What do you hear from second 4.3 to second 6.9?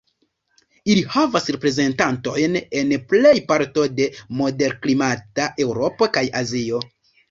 moderklimata Eŭropo kaj Azio.